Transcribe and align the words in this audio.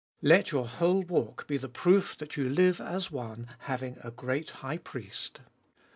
Let 0.23 0.51
your 0.51 0.67
whole 0.67 1.03
walk 1.03 1.45
be 1.45 1.57
the 1.59 1.69
proof 1.69 2.17
that 2.17 2.35
you 2.35 2.49
live 2.49 2.81
as 2.81 3.11
one, 3.11 3.49
having 3.59 3.99
a 4.03 4.09
great 4.09 4.49
High 4.65 4.77
Priest. 4.77 5.41